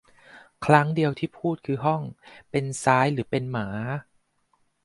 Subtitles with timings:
[0.65, 2.01] ครั้งเดียวที่พูดคือห้อง
[2.51, 3.67] เป็นซ้ายหรือเป็นหมา